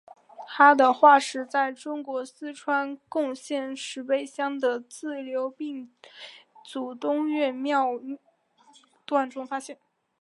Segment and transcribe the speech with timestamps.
[0.47, 5.91] 它的化石在中国四川省珙县石碑乡的自流井
[6.65, 7.89] 组东岳庙
[9.05, 9.77] 段中发现。